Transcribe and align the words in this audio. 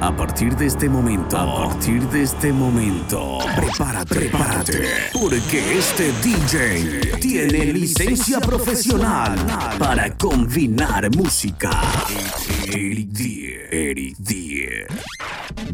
A 0.00 0.16
partir 0.16 0.54
de 0.56 0.66
este 0.66 0.88
momento, 0.88 1.36
a 1.36 1.68
partir 1.68 2.00
de 2.08 2.22
este 2.22 2.52
momento, 2.52 3.38
prepárate, 3.56 4.14
prepárate, 4.14 4.82
porque 5.12 5.76
este 5.76 6.12
DJ 6.22 7.18
tiene 7.20 7.64
licencia 7.72 8.38
profesional 8.38 9.34
para 9.76 10.16
combinar 10.16 11.10
música. 11.16 11.70
Eric 12.68 13.08
Die, 13.08 13.54
Eric 13.70 14.16
Die, 14.18 14.86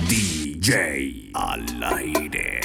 DJ 0.09 1.31
al 1.35 1.83
aire. 1.83 2.65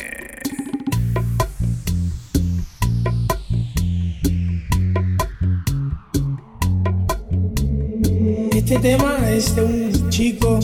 Este 8.54 8.80
tema 8.80 9.18
es 9.30 9.56
de 9.56 9.64
un 9.64 10.10
chico 10.10 10.60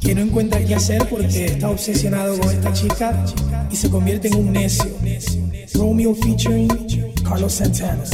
que 0.00 0.14
no 0.14 0.22
encuentra 0.22 0.64
qué 0.64 0.74
hacer 0.74 1.06
porque 1.08 1.46
está 1.46 1.70
obsesionado 1.70 2.38
con 2.38 2.50
esta 2.50 2.72
chica 2.72 3.24
y 3.70 3.76
se 3.76 3.90
convierte 3.90 4.28
en 4.28 4.36
un 4.36 4.52
necio. 4.52 4.96
Romeo 5.74 6.14
featuring 6.14 6.68
Carlos 7.22 7.52
Santana. 7.52 8.04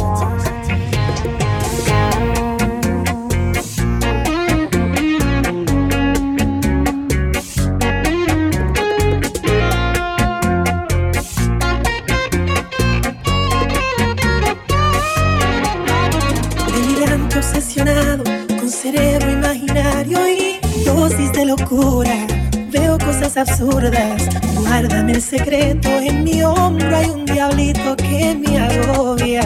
Veo 22.71 22.99
cosas 22.99 23.37
absurdas. 23.37 24.29
Guárdame 24.57 25.13
el 25.13 25.23
secreto. 25.23 25.89
En 25.89 26.25
mi 26.25 26.43
hombro 26.43 26.97
hay 26.97 27.11
un 27.11 27.25
diablito 27.25 27.97
que 27.97 28.35
me 28.35 28.59
agobia. 28.59 29.43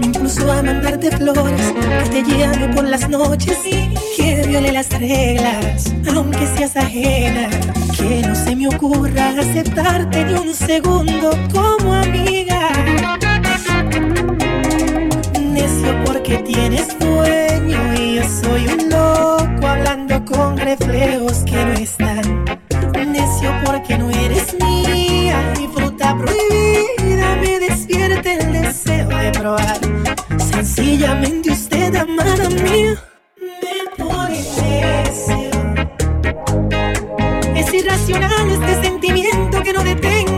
Me 0.00 0.06
impulso 0.06 0.50
a 0.50 0.62
mandarte 0.62 1.10
flores, 1.12 1.72
que 2.10 2.22
te 2.22 2.38
llame 2.38 2.68
por 2.74 2.84
las 2.84 3.08
noches 3.08 3.58
y 3.64 3.94
que 4.16 4.44
viole 4.46 4.72
las 4.72 4.90
reglas, 4.90 5.94
aunque 6.14 6.46
seas 6.56 6.76
ajena. 6.76 7.48
Que 7.96 8.22
no 8.26 8.34
se 8.34 8.56
me 8.56 8.68
ocurra 8.68 9.30
aceptarte 9.38 10.24
ni 10.24 10.34
un 10.34 10.54
segundo 10.54 11.30
como 11.52 11.94
amiga 11.94 12.70
necio 15.60 16.04
porque 16.04 16.38
tienes 16.38 16.98
dueño 16.98 17.94
y 17.94 18.16
yo 18.16 18.22
soy 18.24 18.66
un 18.66 18.79
con 20.40 20.56
reflejos 20.56 21.44
que 21.44 21.64
no 21.66 21.72
están. 21.74 22.44
Necio 23.12 23.52
porque 23.64 23.98
no 23.98 24.08
eres 24.10 24.54
mía, 24.54 25.52
mi 25.58 25.66
fruta 25.68 26.16
prohibida 26.16 27.36
me 27.42 27.58
despierta 27.58 28.32
el 28.32 28.52
deseo 28.52 29.08
de 29.08 29.30
probar. 29.32 29.80
Sencillamente 30.38 31.50
usted, 31.50 31.94
amada 31.96 32.48
mía, 32.48 32.94
me 33.62 34.04
pone 34.04 34.38
necio. 34.60 35.50
Es 37.56 37.74
irracional 37.74 38.50
este 38.50 38.82
sentimiento 38.82 39.62
que 39.62 39.72
no 39.72 39.82
detengo, 39.82 40.29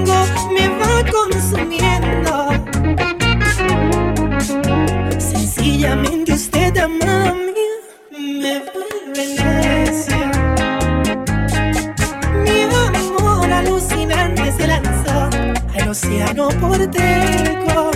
al 16.21 16.39
océano 16.39 16.49
por 16.61 16.79
dentro 16.91 17.91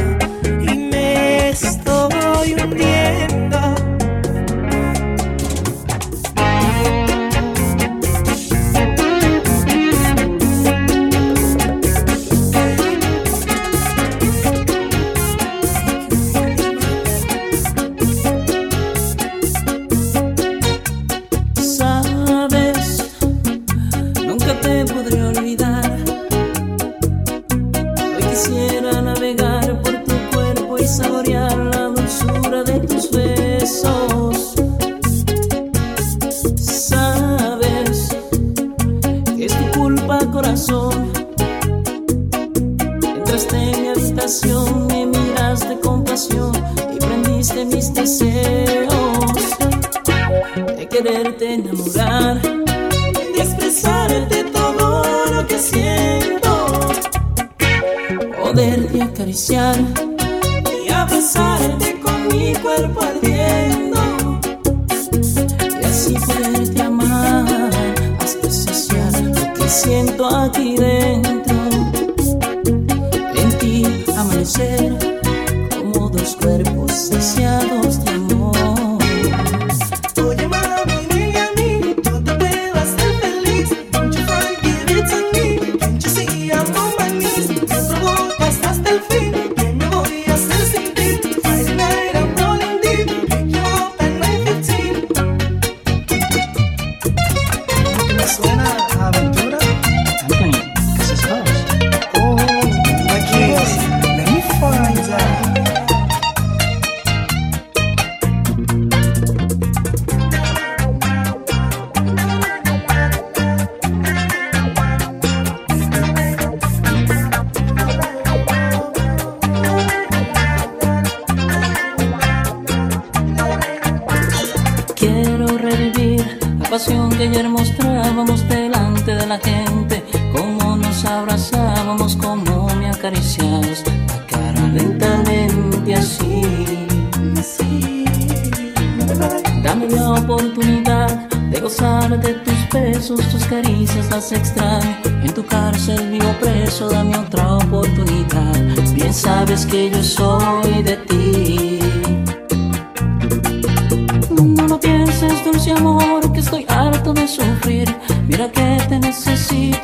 y 0.63 0.75
me 0.75 1.51
estoy 1.51 2.55
hundiendo. 2.55 2.96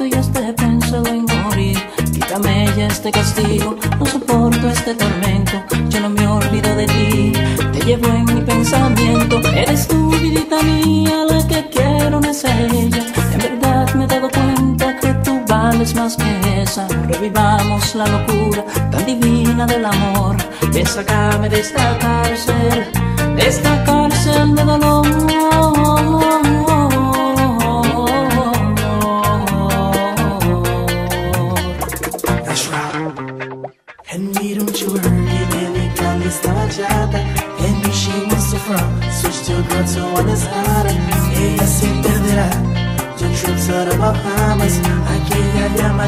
y 0.06 0.12
este 0.14 0.52
pensado 0.54 1.06
en 1.06 1.24
morir. 1.42 1.78
Quítame 2.12 2.66
ya 2.76 2.86
este 2.86 3.10
castigo, 3.10 3.76
no 3.98 4.06
soporto 4.06 4.68
este 4.68 4.94
tormento, 4.94 5.52
yo 5.88 6.00
no 6.00 6.08
me 6.08 6.26
olvido 6.26 6.74
de 6.76 6.86
ti, 6.86 7.32
te 7.72 7.80
llevo 7.84 8.08
en 8.08 8.24
mi 8.24 8.40
pensamiento. 8.40 9.40
Eres 9.54 9.86
tu 9.88 10.10
vidita 10.10 10.62
mía, 10.62 11.24
la 11.28 11.46
que 11.46 11.68
quiero 11.70 12.20
no 12.20 12.30
es 12.30 12.44
ella. 12.44 13.04
En 13.32 13.38
verdad 13.38 13.94
me 13.94 14.04
he 14.04 14.06
dado 14.06 14.28
cuenta 14.30 14.96
que 15.00 15.14
tú 15.24 15.40
vales 15.48 15.94
más 15.94 16.16
que 16.16 16.62
esa. 16.62 16.86
Revivamos 17.08 17.94
la 17.94 18.06
locura 18.06 18.64
tan 18.90 19.06
divina 19.06 19.66
del 19.66 19.84
amor. 19.84 20.36
Ven, 20.72 20.84
de 21.50 21.60
esta 21.60 21.98
cárcel, 21.98 22.92
de 23.36 23.46
esta 23.46 23.84
cárcel 23.84 24.54
de 24.54 24.64
dolor. 24.64 24.91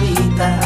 habita 0.04 0.63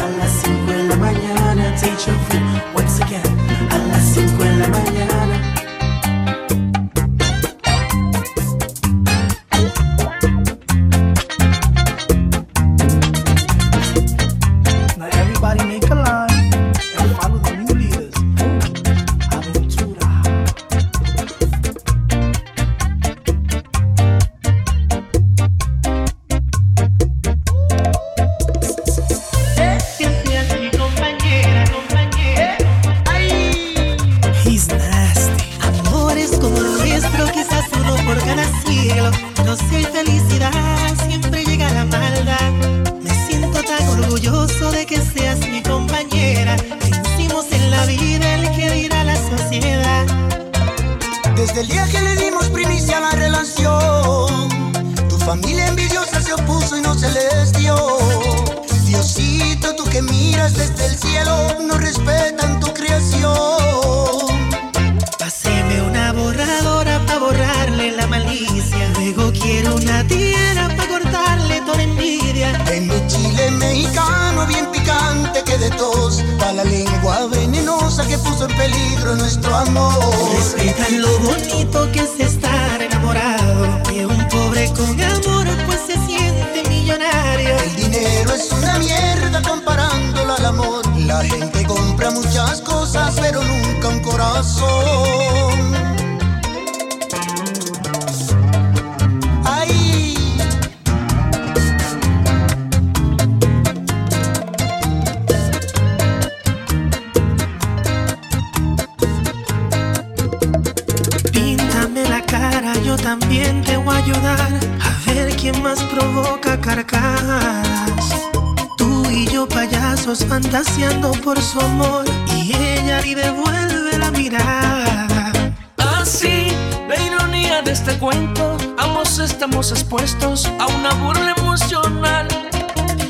fantaseando 120.41 121.11
por 121.23 121.41
su 121.41 121.59
amor 121.59 122.05
y 122.37 122.55
ella 122.55 123.01
ni 123.01 123.13
devuelve 123.13 123.97
la 123.97 124.09
mirada. 124.11 125.31
Así, 125.77 126.47
la 126.87 126.95
ironía 126.97 127.61
de 127.61 127.71
este 127.73 127.97
cuento, 127.97 128.57
ambos 128.77 129.19
estamos 129.19 129.71
expuestos 129.71 130.49
a 130.59 130.67
una 130.67 130.93
burla 130.93 131.33
emocional. 131.37 132.27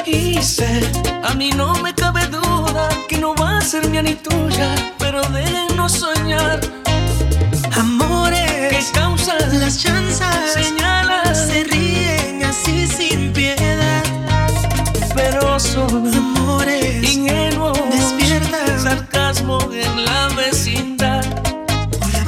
Y 0.06 0.42
sé, 0.42 0.92
a 1.24 1.34
mí 1.36 1.52
no 1.52 1.76
me 1.84 1.94
cabe 1.94 2.26
duda 2.28 2.90
que 3.08 3.18
no 3.20 3.36
va 3.36 3.60
a 3.60 3.62
ser 3.62 3.88
mía 3.90 4.02
ni 4.02 4.16
tuya, 4.16 4.76
pero 4.98 5.22
déjenos 5.30 5.92
soñar. 5.92 6.60
Amores, 7.78 8.72
que 8.72 8.84
causan 8.92 9.60
las 9.60 9.78
chanzas, 9.78 10.54
señales 10.54 11.09
la 20.06 20.28
vecindad. 20.36 21.26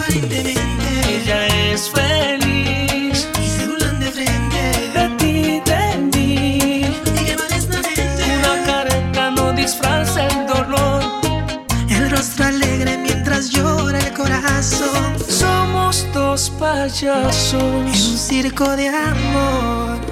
Ella 0.10 1.48
es 1.72 1.90
feliz 1.90 3.28
y 3.42 3.48
se 3.48 3.68
burlan 3.68 4.00
de 4.00 4.12
frente 4.12 4.62
de 4.94 5.10
ti, 5.18 5.62
de 5.66 5.98
mí. 6.12 6.58
Y. 6.68 6.86
Una 8.40 8.64
careta 8.66 9.32
no 9.32 9.54
disfraza 9.54 10.28
el 10.28 10.48
dolor. 10.48 11.04
El 11.90 12.10
rostro 12.10 12.46
alegre 12.46 12.98
mientras 12.98 13.50
llora 13.50 14.00
el 14.00 14.14
corazón. 14.14 15.18
Somos 15.30 16.06
dos 16.14 16.50
payasos 16.60 17.54
en 17.54 17.88
un 17.88 18.18
circo 18.18 18.76
de 18.76 18.90
amor. 18.90 20.11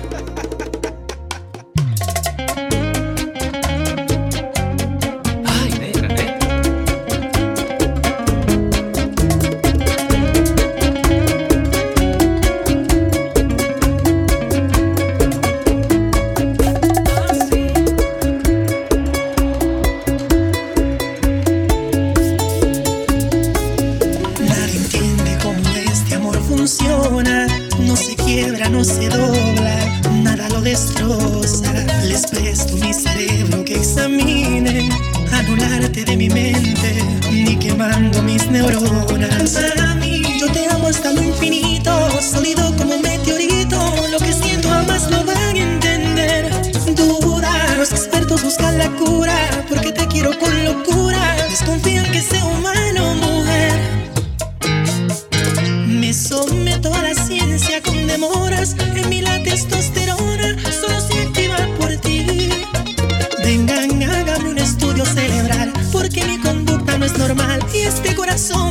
normal. 67.29 67.63
Y 67.74 67.81
este 67.81 68.15
corazón 68.15 68.68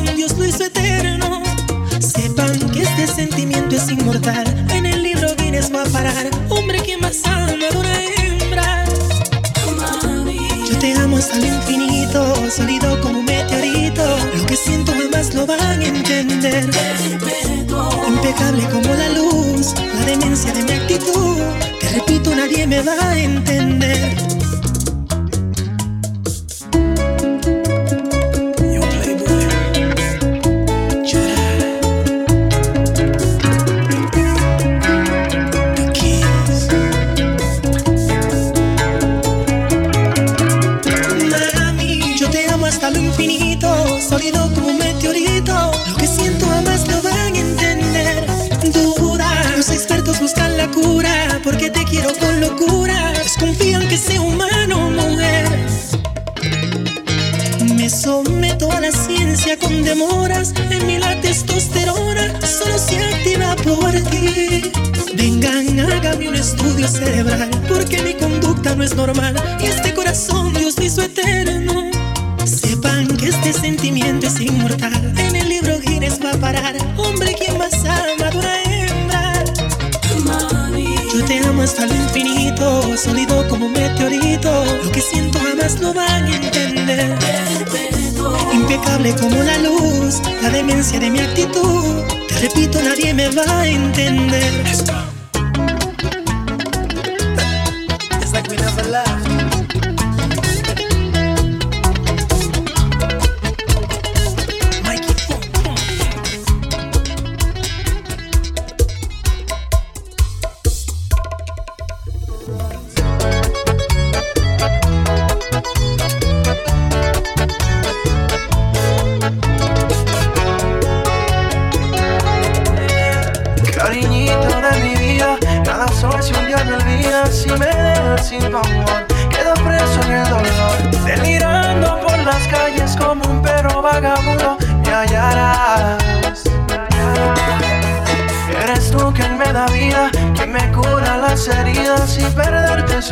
porque 67.68 68.02
mi 68.02 68.14
conducta 68.14 68.74
no 68.74 68.82
es 68.82 68.94
normal 68.94 69.34
y 69.60 69.66
este 69.66 69.92
corazón 69.92 70.54
Dios 70.54 70.74
hizo 70.80 71.02
eterno. 71.02 71.90
Sepan 72.46 73.06
que 73.08 73.28
este 73.28 73.52
sentimiento 73.52 74.26
es 74.26 74.40
inmortal. 74.40 75.12
En 75.18 75.36
el 75.36 75.48
libro 75.48 75.78
Guinness 75.80 76.18
va 76.24 76.30
a 76.32 76.36
parar. 76.38 76.76
Hombre, 76.96 77.34
quien 77.34 77.58
más 77.58 77.74
ama 77.84 78.30
de 78.30 78.38
una 78.38 78.62
hembra. 78.62 79.44
Yo 81.12 81.24
te 81.26 81.38
amo 81.40 81.62
hasta 81.62 81.86
lo 81.86 81.94
infinito, 81.94 82.96
sólido 82.96 83.46
como 83.48 83.66
un 83.66 83.72
meteorito. 83.72 84.64
Lo 84.82 84.90
que 84.90 85.02
siento 85.02 85.38
jamás 85.40 85.78
lo 85.80 85.92
van 85.92 86.24
a 86.24 86.36
entender. 86.36 87.18
Impecable 88.52 89.14
como 89.14 89.42
la 89.42 89.58
luz, 89.58 90.22
la 90.42 90.48
demencia 90.48 90.98
de 90.98 91.10
mi 91.10 91.20
actitud. 91.20 92.02
Te 92.28 92.38
repito, 92.38 92.80
nadie 92.80 93.12
me 93.12 93.28
va 93.28 93.60
a 93.60 93.66
entender. 93.68 95.17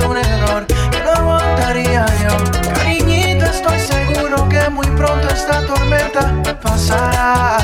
un 0.08 0.16
error 0.16 0.66
que 0.66 1.00
no 1.04 1.10
aguantaría 1.10 2.06
yo. 2.22 2.72
Cariñito, 2.75 3.46
estoy 3.46 3.78
seguro 3.80 4.48
que 4.48 4.68
muy 4.70 4.86
pronto 4.88 5.28
esta 5.28 5.66
tormenta 5.66 6.32
pasará. 6.62 7.58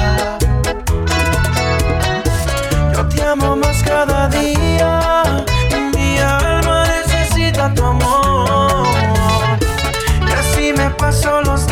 Yo 2.94 3.08
te 3.08 3.22
amo 3.22 3.56
más 3.56 3.82
cada 3.82 4.28
día. 4.28 5.22
Mi 5.94 6.18
alma 6.18 6.84
necesita 6.86 7.72
tu 7.74 7.84
amor. 7.84 8.86
Y 10.28 10.32
así 10.32 10.72
me 10.72 10.90
paso 10.90 11.42
los 11.42 11.66
días. 11.66 11.71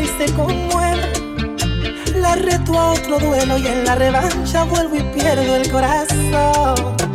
y 0.01 0.07
se 0.07 0.33
conmueve. 0.33 1.11
La 2.15 2.35
reto 2.35 2.79
a 2.79 2.93
otro 2.93 3.19
duelo 3.19 3.57
y 3.57 3.67
en 3.67 3.85
la 3.85 3.95
revancha 3.95 4.63
vuelvo 4.63 4.95
y 4.95 5.03
pierdo 5.13 5.55
el 5.55 5.71
corazón. 5.71 7.14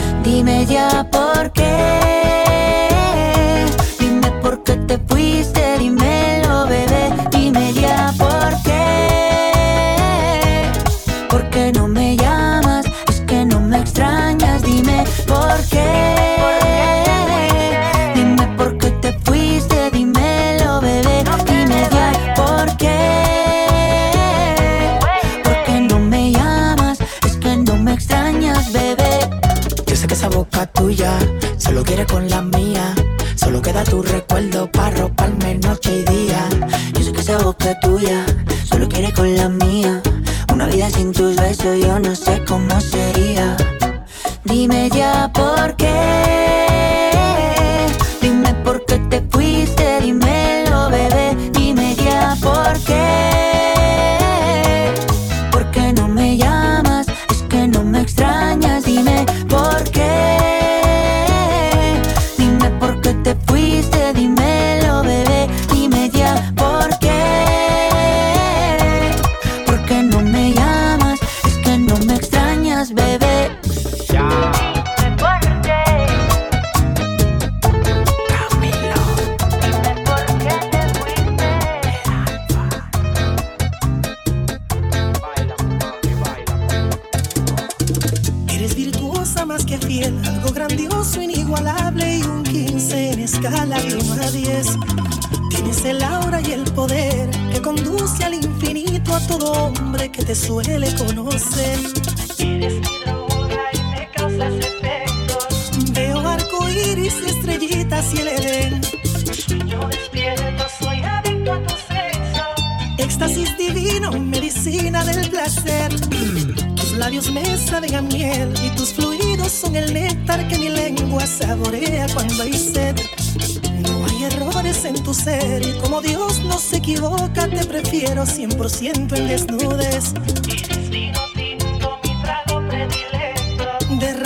Dime 0.23 0.65
ya 0.65 1.07
por 1.11 1.51
qué. 1.51 1.65
Dime 3.99 4.31
por 4.41 4.63
qué 4.63 4.75
te 4.87 4.97
fuiste, 4.99 5.77
dime 5.79 6.00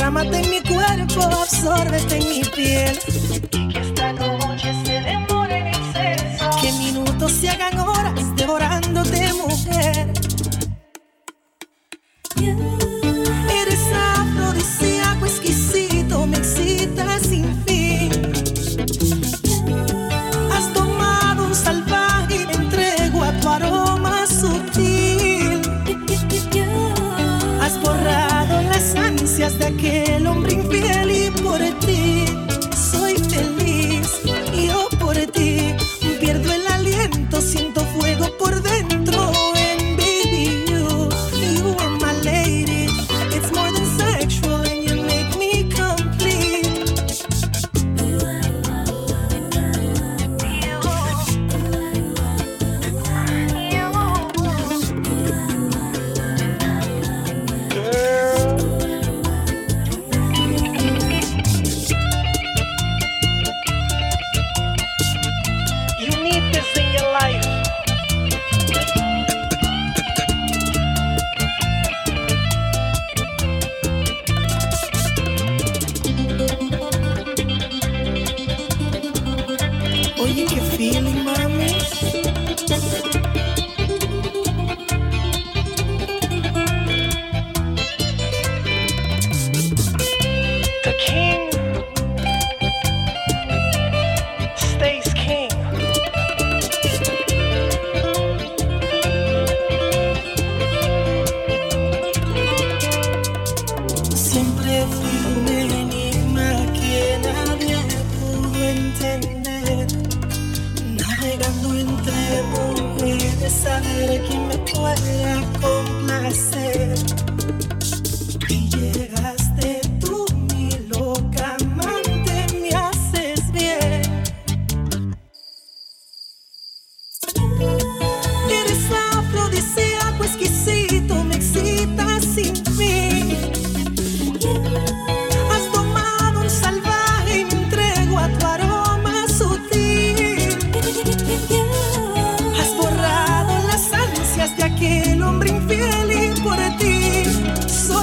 Derrámate 0.05 0.37
en 0.39 0.49
mi 0.51 0.61
cuerpo, 0.61 1.23
absórbete 1.23 2.17
en 2.17 2.29
mi 2.29 2.43
piel. 2.43 2.99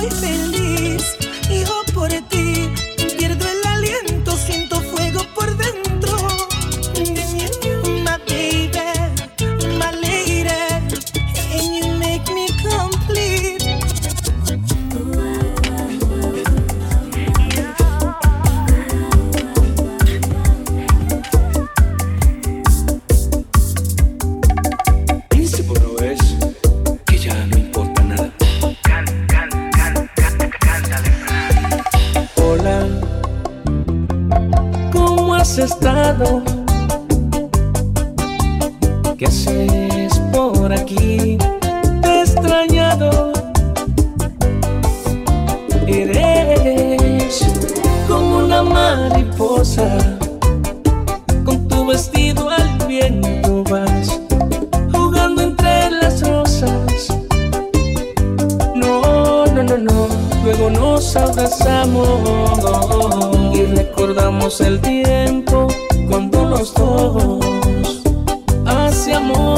boyfriend 0.02 0.51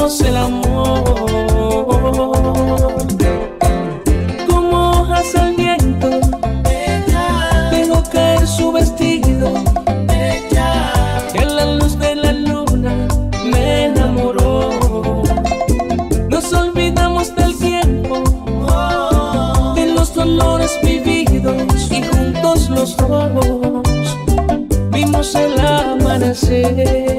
el 0.05 0.37
amor 0.37 1.03
como 4.47 4.91
hojas 4.91 5.33
al 5.35 5.55
viento. 5.55 6.09
Dejo 7.71 8.03
caer 8.11 8.45
su 8.47 8.71
vestido. 8.71 9.51
En 11.33 11.55
la 11.55 11.65
luz 11.77 11.97
de 11.97 12.15
la 12.17 12.33
luna 12.33 13.07
me 13.45 13.85
enamoró. 13.85 15.23
Nos 16.29 16.53
olvidamos 16.53 17.35
del 17.35 17.57
tiempo, 17.57 18.21
de 19.73 19.87
los 19.87 20.13
dolores 20.13 20.77
vividos 20.83 21.91
y 21.91 22.03
juntos 22.03 22.69
los 22.69 22.95
dos 22.95 24.15
vimos 24.91 25.33
el 25.33 25.59
amanecer. 25.59 27.14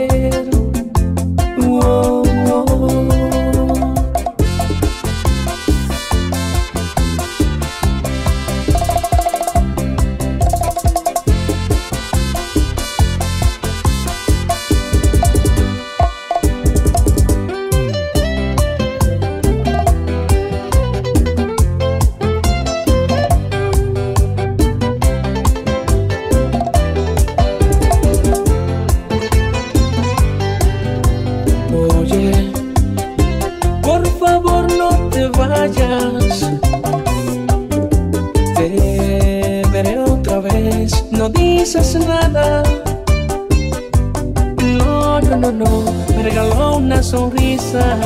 no, 45.53 45.85
me 46.17 46.23
regaló 46.23 46.77
una 46.79 47.03
sonrisa. 47.03 47.97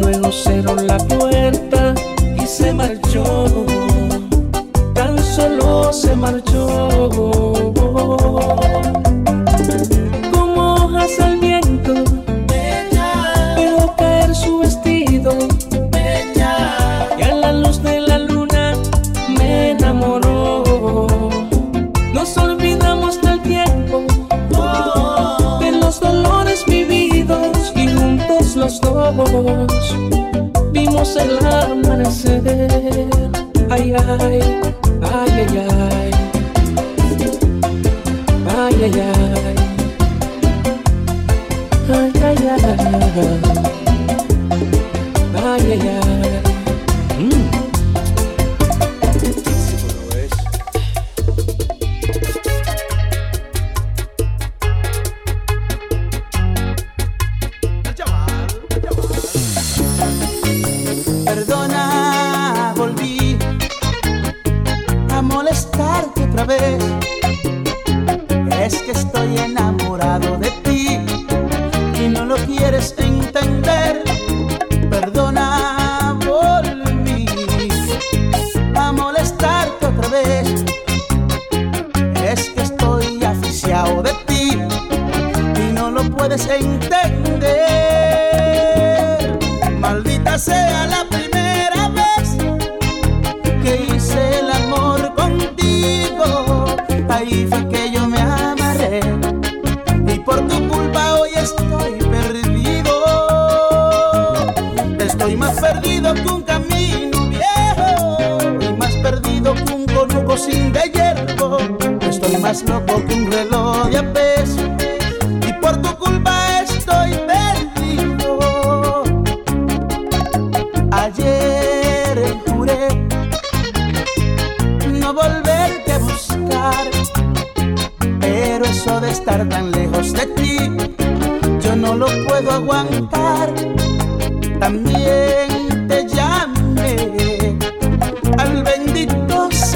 Luego 0.00 0.30
cerró 0.30 0.74
la 0.76 0.98
puerta 0.98 1.94
y 2.36 2.46
se 2.46 2.72
marchó. 2.72 3.46
Tan 4.94 5.18
solo 5.18 5.92
se 5.92 6.14
marchó. 6.14 6.88
Como 10.32 10.74
hojas 10.74 11.20
al 11.20 11.35
vimos 30.72 31.16
el 31.16 31.46
amanecer. 31.46 32.42
Ay, 33.70 33.92
ay, 33.94 33.96
ay, 34.20 34.40
ay, 35.02 35.58
ay. 35.58 36.10
Ay, 38.48 38.74
ay, 38.82 39.00
ay. 39.00 39.56
Ay, 41.88 42.12
ay, 42.22 42.38
ay. 42.48 42.64
ay. 43.16 43.75
que 68.86 68.92
estoy 68.92 69.36
enamorado. 69.38 69.65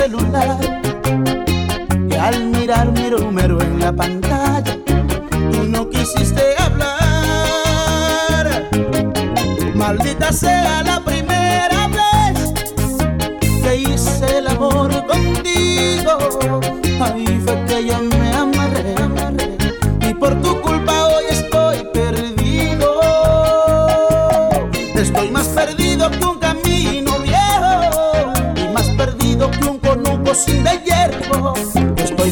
celular 0.01 0.57
y 2.09 2.15
al 2.15 2.45
mirar 2.47 2.91
mi 2.91 3.11
número 3.11 3.61
en 3.61 3.81
la 3.81 3.93
pantalla 3.93 4.79
tú 5.53 5.65
no 5.65 5.91
quisiste 5.91 6.43
hablar. 6.59 6.87
Maldita 9.75 10.33
sea 10.33 10.83
la 10.85 11.01
primera 11.01 11.87
vez 11.89 12.55
que 13.63 13.77
hice 13.77 14.39
el 14.39 14.49
amor 14.49 14.91
contigo. 15.07 16.13
Ahí 17.05 17.27
fue 17.45 17.65
que 17.67 17.85
llamé 17.85 18.30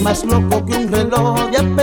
más 0.08 0.24
loco 0.24 0.64
que 0.64 0.72
un 0.74 0.90
reloj. 0.90 1.50
De 1.50 1.77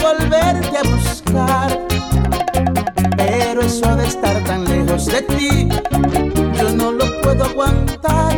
volverte 0.00 0.76
a 0.78 0.82
buscar. 0.82 1.86
Pero 3.16 3.60
eso 3.62 3.96
de 3.96 4.06
estar 4.06 4.42
tan 4.44 4.64
lejos 4.64 5.06
de 5.06 5.22
ti, 5.22 5.68
yo 6.58 6.70
no 6.70 6.92
lo 6.92 7.20
puedo 7.22 7.44
aguantar. 7.44 8.29